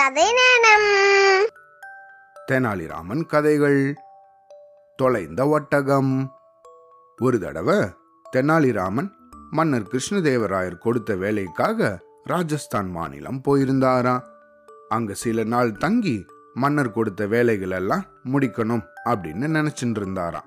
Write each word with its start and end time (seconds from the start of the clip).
கதை 0.00 0.32
நேரம் 0.32 0.86
தெனாலிராமன் 2.52 3.26
கதைகள். 3.26 3.94
தொலைந்த 4.96 5.48
ஒட்டகம். 5.48 6.34
ஒரு 7.18 7.40
தடவை 7.40 7.76
தெனாலிராமன் 8.36 9.10
மன்னர் 9.50 9.82
கிருஷ்ணதேவராயர் 9.82 10.78
கொடுத்த 10.78 11.14
வேலைக்காக 11.14 11.98
ராஜஸ்தான் 12.24 12.90
மாநிலம் 12.90 13.42
போயிருந்தாராம் 13.48 14.20
அங்க 14.88 15.14
சில 15.14 15.44
நாள் 15.44 15.76
தங்கி 15.76 16.26
மன்னர் 16.54 16.90
கொடுத்த 16.90 17.26
வேலைகள் 17.26 17.70
எல்லாம் 17.70 18.06
முடிக்கணும் 18.24 18.84
அப்படின்னு 19.04 19.48
நினைச்சிட்டு 19.48 19.96
இருந்தாராம் 19.96 20.44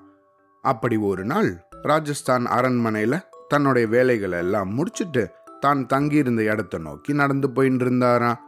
அப்படி 0.62 0.96
ஒரு 0.96 1.24
நாள் 1.24 1.66
ராஜஸ்தான் 1.82 2.46
அரண்மனையில 2.46 3.22
தன்னுடைய 3.48 3.86
வேலைகளை 3.86 4.38
எல்லாம் 4.38 4.68
முடிச்சிட்டு 4.68 5.34
தான் 5.60 5.86
தங்கியிருந்த 5.86 6.42
இடத்த 6.42 6.78
நோக்கி 6.78 7.12
நடந்து 7.12 7.50
போயிட்டு 7.50 7.84
இருந்தாராம் 7.84 8.43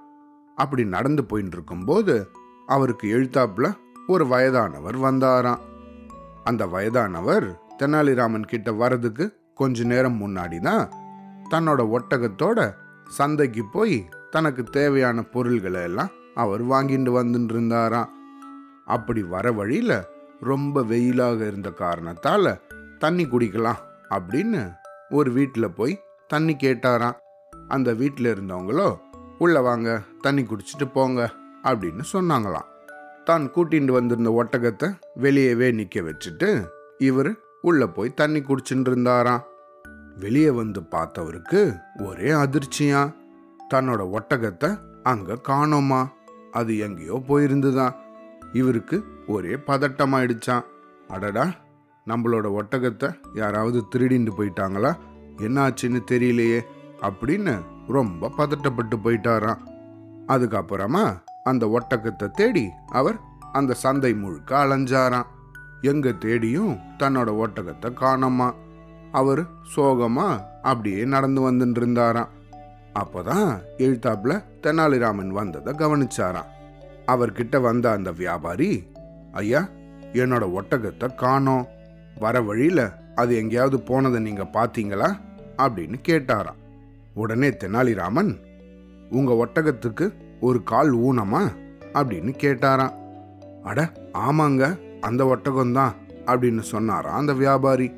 அப்படி 0.56 0.84
நடந்து 0.84 1.24
போயிட்டு 1.24 1.56
இருக்கும்போது 1.56 2.30
அவருக்கு 2.66 3.06
எழுத்தாப்புல 3.19 3.77
ஒரு 4.06 4.27
வயதானவர் 4.27 4.98
வந்தாராம். 4.98 5.59
அந்த 6.45 6.66
வயதானவர் 6.66 7.60
தெனாலிராமன் 7.78 8.47
கிட்ட 8.47 8.73
வர்றதுக்கு 8.73 9.37
கொஞ்ச 9.55 9.84
நேரம் 9.84 10.20
முன்னாடி 10.20 10.59
தான் 10.61 10.91
தன்னோட 11.50 11.98
ஒட்டகத்தோட 11.98 12.74
சந்தைக்கு 13.09 13.64
போய் 13.64 14.09
தனக்கு 14.30 14.64
தேவையான 14.64 15.23
பொருள்களை 15.23 15.83
எல்லாம் 15.83 16.09
அவர் 16.34 16.64
வாங்கிட்டு 16.64 17.12
வந்துட்டு 17.19 17.50
இருந்தாராம் 17.50 18.11
அப்படி 18.86 19.23
வர 19.23 19.52
வழியில 19.52 20.06
ரொம்ப 20.41 20.83
வெயிலாக 20.83 21.47
இருந்த 21.47 21.69
காரணத்தால 21.69 22.61
தண்ணி 22.98 23.25
குடிக்கலாம் 23.25 23.83
அப்படின்னு 24.11 24.75
ஒரு 25.11 25.30
வீட்டில் 25.30 25.70
போய் 25.70 26.00
தண்ணி 26.28 26.56
கேட்டாராம். 26.61 27.16
அந்த 27.69 27.92
வீட்டில் 27.95 28.34
இருந்தவங்களோ 28.34 28.97
உள்ளே 29.38 29.60
வாங்க 29.60 30.02
தண்ணி 30.20 30.42
குடிச்சிட்டு 30.42 30.86
போங்க 30.92 31.32
அப்படின்னு 31.62 32.05
சொன்னாங்களாம். 32.12 32.69
தான் 33.24 33.50
கூட்டிகிட்டு 33.55 33.91
வந்திருந்த 33.91 34.30
ஒட்டகத்தை 34.30 34.88
வெளியவே 35.20 35.74
நிற்க 35.74 36.00
வச்சுட்டு 36.00 36.69
இவர் 36.98 37.30
உள்ளே 37.62 37.86
போய் 37.86 38.14
தண்ணி 38.14 38.41
குடிச்சுட்டு 38.41 38.86
இருந்தாராம். 38.86 39.44
வெளியே 40.19 40.50
வந்து 40.50 40.80
பார்த்தவருக்கு 40.80 41.78
ஒரே 42.02 42.30
அதிர்ச்சியா. 42.30 43.14
தன்னோட 43.74 44.02
ஒட்டகத்தை 44.19 44.80
அங்கே 45.02 45.33
காணோமா? 45.33 46.08
அது 46.50 46.78
எங்கேயோ 46.78 47.22
போயிருந்துதான். 47.28 47.94
இவருக்கு 48.52 49.05
ஒரே 49.27 49.55
பதட்டமாயிடுச்சான் 49.55 50.64
அடடா 51.08 51.46
நம்மளோட 52.06 52.46
ஒட்டகத்தை 52.61 53.08
யாராவது 53.34 53.84
திருடிண்டு 53.94 54.33
போயிட்டாங்களா? 54.39 54.96
என்னாச்சுன்னு 55.36 56.00
தெரியலையே 56.11 56.61
அப்படின்னு 57.00 57.55
ரொம்ப 57.89 58.31
பதட்டப்பட்டு 58.39 58.97
போயிட்டாராம். 59.05 59.62
அதுக்கப்புறமா 60.29 61.05
அந்த 61.45 61.67
ஒட்டகத்தை 61.67 62.31
தேடி 62.31 62.70
அவர் 62.89 63.19
அந்த 63.53 63.75
சந்தை 63.75 64.15
முழுக்க 64.15 64.65
அலைஞ்சாராம். 64.65 65.27
எங்க 65.83 66.12
தேடியும் 66.12 66.79
தன்னோட 66.98 67.31
ஒட்டகத்தை 67.42 67.91
காணோமா 68.01 68.55
அவர் 69.12 69.42
சோகமா 69.77 70.41
அப்படியே 70.62 71.05
நடந்து 71.05 71.53
வந்துட்டு 71.53 71.77
இருந்தாராம் 71.77 72.34
அப்போதான் 72.95 73.48
எழுத்தாப்புல 73.79 74.42
தெனாலிராமன் 74.62 75.29
வந்ததை 75.29 75.73
கவனிச்சாராம். 75.75 76.51
அவர்கிட்ட 77.07 77.61
வந்த 77.61 77.91
அந்த 77.91 78.11
வியாபாரி 78.11 78.89
ஐயா 79.33 79.69
என்னோட 80.12 80.45
ஒட்டகத்தை 80.59 81.14
காணோம். 81.14 81.67
வர 82.19 82.41
வழியில 82.41 82.98
அது 83.14 83.37
எங்கேயாவது 83.37 83.81
போனதை 83.81 84.20
நீங்க 84.20 84.42
பாத்தீங்களா 84.42 85.19
அப்படின்னு 85.57 85.98
கேட்டாராம். 86.09 86.61
உடனே 87.17 87.48
தெனாலிராமன் 87.48 88.45
உங்க 89.11 89.47
ஒட்டகத்துக்கு 89.47 90.12
ஒரு 90.41 90.62
கால் 90.62 90.97
ஊனமா? 90.97 91.53
அப்படின்னு 91.92 92.34
கேட்டாராம். 92.39 92.92
அட 93.62 93.92
ஆமாங்க 94.12 94.78
அந்த 95.00 95.25
ஒட்டகம்தான் 95.25 95.92
அப்படின்னு 96.27 96.61
சொன்னாராம் 96.61 97.14
அந்த 97.14 97.33
வியாபாரி. 97.33 97.92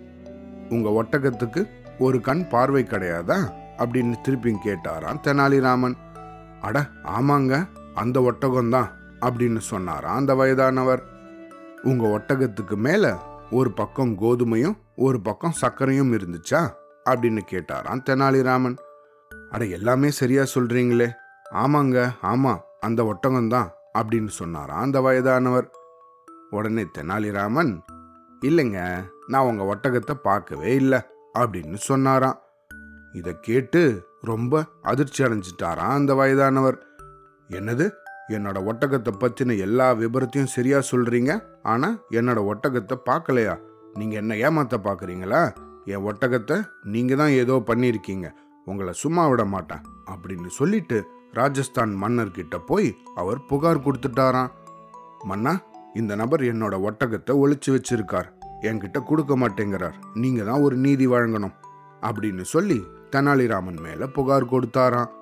உங்க 0.69 1.03
ஒட்டகத்துக்கு 1.03 1.67
ஒரு 1.99 2.21
கண் 2.21 2.49
பார்வை 2.49 2.83
கிடையாதா? 2.83 3.53
அப்படின்னு 3.79 4.21
திருப்பி 4.21 4.57
கேட்டாராம் 4.65 5.21
தெனாலிராமன். 5.23 5.95
அட 6.61 6.87
ஆமாங்க 7.05 7.69
அந்த 7.95 8.21
ஒட்டகம்தான் 8.21 8.89
அப்படின்னு 9.21 9.59
சொன்னாராம் 9.59 10.17
அந்த 10.17 10.35
வயதானவர். 10.35 11.03
உங்க 11.83 12.19
ஒட்டகத்துக்கு 12.19 12.77
மேல 12.77 13.17
ஒரு 13.51 13.73
பக்கம் 13.73 14.19
கோதுமையும் 14.21 14.77
ஒரு 14.97 15.21
பக்கம் 15.21 15.55
சர்க்கரையும் 15.61 16.13
இருந்துச்சா? 16.13 16.71
அப்படின்னு 17.11 17.39
கேட்டாராம் 17.51 18.03
தெனாலிராமன். 18.11 18.77
அட 19.51 19.65
எல்லாமே 19.65 20.11
சரியா 20.11 20.43
சொல்றீங்களே. 20.55 21.09
ஆமாங்க 21.55 21.99
ஆமா 22.23 22.53
அந்த 22.81 23.03
ஒட்டகம்தான் 23.03 23.69
அப்படின்னு 23.99 24.27
சொன்னாராம் 24.27 24.81
அந்த 24.81 25.01
வயதானவர்? 25.01 25.69
உடனே 26.51 26.85
தெனாலிராமன் 26.99 27.73
இல்லைங்க 28.43 28.81
நான் 29.27 29.45
உங்க 29.45 29.63
ஒட்டகத்தை 29.75 30.15
பார்க்கவே 30.23 30.75
இல்லை 30.75 30.99
அப்படின்னு 31.39 31.75
சொன்னாராம். 31.75 32.39
இதை 33.13 33.33
கேட்டு 33.41 34.07
ரொம்ப 34.21 34.65
அதிர்ச்சி 34.83 35.25
அடைஞ்சிட்டாராம் 35.25 35.97
அந்த 35.99 36.15
வயதானவர். 36.15 36.79
என்னது? 37.51 37.87
என்னோட 38.29 38.59
ஒட்டகத்தை 38.71 39.13
பற்றின 39.21 39.57
எல்லா 39.59 39.95
விபரத்தையும் 39.95 40.55
சரியா 40.57 40.79
சொல்றீங்க? 40.91 41.43
ஆனா 41.63 41.89
என்னோட 42.11 42.41
ஒட்டகத்தை 42.53 42.97
பார்க்கலையா? 43.11 43.55
நீங்க 43.95 44.17
என்ன 44.17 44.35
ஏமாத்த 44.35 44.79
பாக்குறீங்களா 44.85 45.55
என் 45.85 46.05
ஒட்டகத்தை 46.05 46.57
நீங்க 46.83 47.15
தான் 47.15 47.29
ஏதோ 47.29 47.63
பண்ணியிருக்கீங்க. 47.67 48.29
உங்களை 48.71 48.93
சும்மா 49.03 49.25
விட 49.29 49.43
மாட்டேன் 49.45 49.85
அப்படின்னு 50.13 50.51
சொல்லிட்டு 50.59 50.99
ராஜஸ்தான் 51.33 51.93
மன்னர்கிட்ட 52.03 52.57
போய் 52.67 52.89
அவர் 53.15 53.41
புகார் 53.51 53.85
கொடுத்துட்டாராம். 53.87 54.53
மன்னா 55.31 55.53
இந்த 55.95 56.13
நபர் 56.21 56.43
என்னோட 56.51 56.75
ஒட்டகத்தை 56.89 57.33
ஒழிச்சு 57.43 57.71
வச்சிருக்கார். 57.77 58.29
என்கிட்ட 58.61 58.99
கொடுக்க 59.05 59.33
மாட்டேங்கிறார். 59.39 59.97
நீங்க 60.15 60.41
தான் 60.45 60.65
ஒரு 60.67 60.77
நீதி 60.85 61.07
வழங்கணும் 61.07 61.55
அப்படின்னு 62.03 62.45
சொல்லி 62.55 62.79
தெனாலிராமன் 63.13 63.81
மேல 63.81 64.07
புகார் 64.17 64.53
கொடுத்தாராம். 64.53 65.13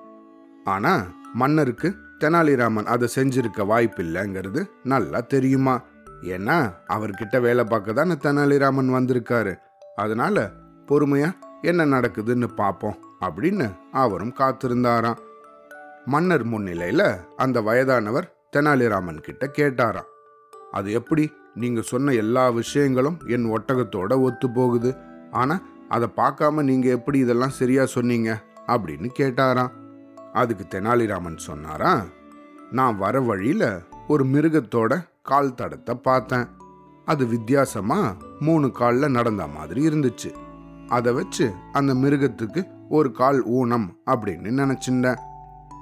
ஆனா 0.65 0.93
மன்னருக்கு 1.33 1.89
தெனாலிராமன் 2.23 2.91
அதை 2.93 3.07
செஞ்சிருக்க 3.15 3.61
வாய்ப்பில்லைங்கிறது 3.71 4.61
நல்லா 4.83 5.19
தெரியுமா? 5.33 5.75
ஏன்னா 6.35 6.57
அவர்கிட்ட 6.95 7.35
வேலை 7.41 7.63
பார்க்க 7.63 7.99
தானே 7.99 8.15
தெனாலிராமன் 8.25 8.95
வந்திருக்காரு. 8.97 9.53
அதனால 9.95 10.37
பொறுமையா 10.89 11.29
என்ன 11.61 11.85
நடக்குதுன்னு 11.85 12.47
பார்ப்போம் 12.55 12.97
அப்படின்னு 13.21 13.75
அவரும் 13.91 14.33
காத்திருந்தாராம். 14.39 15.17
மன்னர் 16.05 16.47
முன்னிலையில 16.47 17.19
அந்த 17.35 17.61
வயதானவர் 17.61 18.35
தெனாலிராமன் 18.55 19.21
கிட்ட 19.21 19.51
கேட்டாராம். 19.57 20.07
அது 20.71 20.91
எப்படி? 20.91 21.33
நீங்க 21.55 21.81
சொன்ன 21.81 22.11
எல்லா 22.11 22.49
விஷயங்களும் 22.49 23.17
என் 23.27 23.57
ஒட்டகத்தோட 23.57 24.21
ஒத்து 24.21 24.49
போகுது. 24.49 24.95
ஆனா 25.31 25.61
அதை 25.89 26.09
பார்க்காம 26.15 26.63
நீங்க 26.63 26.89
எப்படி 26.89 27.19
இதெல்லாம் 27.19 27.49
சரியா 27.49 27.85
சொன்னீங்க? 27.85 28.43
அப்படின்னு 28.67 29.09
கேட்டாராம். 29.19 29.71
அதுக்கு 30.33 30.79
தெனாலிராமன் 30.79 31.37
சொன்னாரா 31.37 32.03
நான் 32.71 32.97
வர 32.97 33.21
வழியில 33.21 33.79
ஒரு 34.07 34.25
மிருகத்தோட 34.25 35.07
கால் 35.21 35.53
தடத்தை 35.53 35.93
பார்த்தேன். 35.93 36.47
அது 37.05 37.25
வித்தியாசமா 37.25 38.15
மூணு 38.39 38.71
காலில் 38.71 39.11
நடந்த 39.11 39.47
மாதிரி 39.47 39.87
இருந்துச்சு. 39.87 40.33
அதை 40.89 41.13
வச்சு 41.13 41.51
அந்த 41.71 41.93
மிருகத்துக்கு 41.93 42.67
ஒரு 42.89 43.11
கால் 43.11 43.43
ஊனம் 43.43 43.97
அப்படின்னு 44.05 44.49
நினைச்சிருந்தேன். 44.61 45.15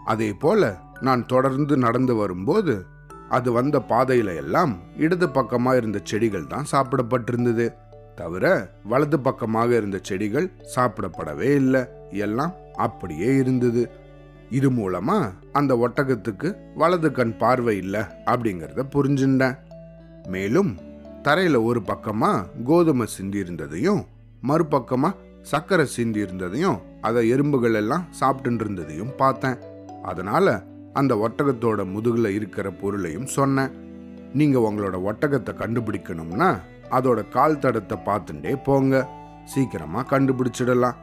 அதே 0.05 0.33
போல 0.33 0.77
நான் 1.01 1.25
தொடர்ந்து 1.25 1.77
நடந்து 1.77 2.15
வரும்போது 2.15 2.85
அது 3.29 3.51
வந்த 3.51 3.81
பாதையில 3.89 4.35
எல்லாம் 4.35 4.77
இடது 4.97 5.27
பக்கமா 5.27 5.75
இருந்த 5.75 5.99
செடிகள் 6.03 6.47
தான் 6.47 6.65
சாப்பிடப்பட்டிருந்தது. 6.71 7.73
தவிர 8.15 8.69
வலது 8.83 9.19
பக்கமாக 9.19 9.75
இருந்த 9.75 9.99
செடிகள் 10.01 10.51
சாப்பிடப்படவே 10.75 11.55
இல்லை. 11.55 11.85
எல்லாம் 12.09 12.53
அப்படியே 12.73 13.35
இருந்தது. 13.35 13.91
இது 14.49 14.71
மூலமா 14.71 15.31
அந்த 15.51 15.75
ஒட்டகத்துக்கு 15.75 16.55
வலது 16.75 17.11
கண் 17.11 17.37
பார்வை 17.37 17.77
இல்லை 17.77 18.01
அப்படிங்கிறத 18.25 18.83
புரிஞ்சுட்டேன் 18.95 19.57
மேலும் 20.27 20.77
தரையில 21.23 21.63
ஒரு 21.63 21.81
பக்கமா 21.87 22.45
கோதுமை 22.63 23.05
சிந்தி 23.05 23.37
இருந்ததையும் 23.37 24.05
மறுபக்கமாக 24.49 25.19
சர்க்கரை 25.51 25.85
சிந்தி 25.95 26.19
இருந்ததையும் 26.25 26.79
அதை 27.07 27.21
எறும்புகள் 27.33 27.77
எல்லாம் 27.81 28.05
சாப்பிட்டு 28.19 28.63
இருந்ததையும் 28.63 29.15
பார்த்தேன். 29.21 29.57
அதனால 30.11 30.55
அந்த 30.99 31.13
ஒட்டகத்தோட 31.25 31.81
முதுகில் 31.93 32.35
இருக்கிற 32.37 32.67
பொருளையும் 32.81 33.29
சொன்னேன். 33.37 33.73
நீங்கள் 34.39 34.65
உங்களோட 34.67 34.97
ஒட்டகத்தை 35.09 35.53
கண்டுபிடிக்கணும்னா 35.61 36.49
அதோட 36.97 37.19
கால் 37.35 37.61
தடத்தை 37.63 37.97
பார்த்துட்டே 38.07 38.53
போங்க. 38.67 38.95
சீக்கிரமாக 39.53 40.09
கண்டுபிடிச்சிடலாம். 40.13 40.97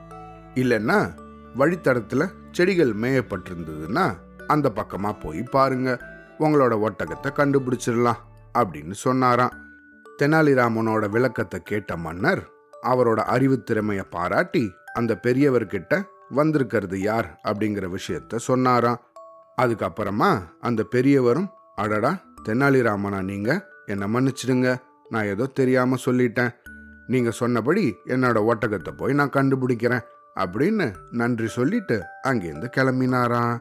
இல்லைன்னா 0.63 0.99
வழித்தடத்தில் 1.61 2.33
செடிகள் 2.57 2.93
மேயப்பட்டிருந்ததுன்னா 3.03 4.07
அந்த 4.53 4.67
பக்கமாக 4.79 5.21
போய் 5.25 5.43
பாருங்க. 5.55 5.91
உங்களோட 6.45 6.75
ஒட்டகத்தை 6.87 7.31
கண்டுபிடிச்சிடலாம் 7.41 8.23
அப்படின்னு 8.61 8.95
சொன்னாராம். 9.07 9.55
தெனாலிராமனோட 10.21 11.05
விளக்கத்தை 11.17 11.61
கேட்ட 11.71 11.97
மன்னர் 12.07 12.43
அவரோட 12.83 13.21
அறிவு 13.35 13.63
திறமையை 13.63 14.05
பாராட்டி 14.11 14.71
அந்த 14.95 15.19
பெரியவர்கிட்ட 15.23 16.03
வந்திருக்கிறது 16.29 17.01
யார் 17.01 17.41
அப்படிங்கிற 17.45 17.97
விஷயத்த 17.97 18.37
சொன்னாராம். 18.37 19.01
அதுக்கப்புறமா 19.63 20.43
அந்த 20.61 20.83
பெரியவரும் 20.83 21.49
அடடா 21.75 22.17
தெனாலிராமனா 22.45 23.23
நீங்க? 23.23 23.69
என்னை 23.87 24.07
மன்னிச்சிடுங்க 24.15 24.77
நான் 25.09 25.25
ஏதோ 25.25 25.47
தெரியாம 25.47 25.97
சொல்லிட்டேன். 26.05 26.55
நீங்க 27.07 27.31
சொன்னபடி 27.31 27.95
என்னோட 28.07 28.53
ஒட்டகத்தை 28.53 28.97
போய் 28.97 29.13
நான் 29.13 29.31
கண்டுபிடிக்கிறேன் 29.31 30.05
அப்படின்னு 30.37 30.95
நன்றி 31.11 31.49
சொல்லிட்டு 31.49 32.03
அங்கேருந்து 32.29 32.69
கிளம்பினாராம். 32.77 33.59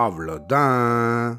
அவ்வளோதான். 0.00 1.34